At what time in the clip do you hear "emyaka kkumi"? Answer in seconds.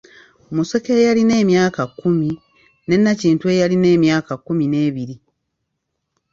1.43-2.29, 3.95-4.65